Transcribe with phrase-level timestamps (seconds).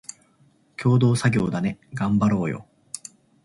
[0.81, 2.65] 共同作業だね、がんばろーよ